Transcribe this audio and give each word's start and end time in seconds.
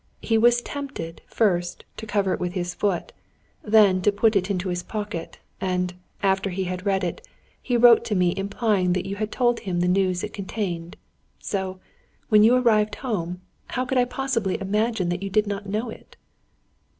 He 0.23 0.35
was 0.35 0.63
tempted, 0.63 1.21
first, 1.27 1.85
to 1.97 2.07
cover 2.07 2.33
it 2.33 2.39
with 2.39 2.53
his 2.53 2.73
foot; 2.73 3.11
then, 3.61 4.01
to 4.01 4.11
put 4.11 4.35
it 4.35 4.49
in 4.49 4.59
his 4.59 4.81
pocket; 4.81 5.37
and, 5.61 5.93
after 6.23 6.49
he 6.49 6.63
had 6.63 6.87
read 6.87 7.03
it, 7.03 7.21
he 7.61 7.77
wrote 7.77 8.03
to 8.05 8.15
me 8.15 8.33
implying 8.35 8.93
that 8.93 9.05
you 9.07 9.17
had 9.17 9.31
told 9.31 9.59
him 9.59 9.79
the 9.79 9.87
news 9.87 10.23
it 10.23 10.33
contained; 10.33 10.97
so, 11.37 11.79
when 12.29 12.41
you 12.41 12.55
arrived 12.55 12.95
home, 12.95 13.41
how 13.67 13.85
could 13.85 13.99
I 13.99 14.05
possibly 14.05 14.59
imagine 14.59 15.09
that 15.09 15.21
you 15.21 15.29
did 15.29 15.45
not 15.45 15.67
know 15.69 15.91
it?" 15.91 16.17